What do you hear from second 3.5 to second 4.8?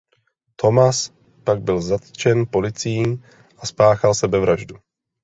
a spáchal sebevraždu.